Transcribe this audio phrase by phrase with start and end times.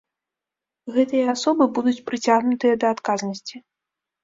[0.95, 3.55] Гэтыя асобы будуць прыцягнутыя да адказнасці.